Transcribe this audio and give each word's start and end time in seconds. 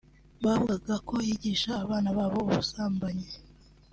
bavugaga 0.43 0.95
ko 1.07 1.15
yigisha 1.27 1.71
abana 1.83 2.09
babo 2.17 2.37
ubusambanyi 2.47 3.29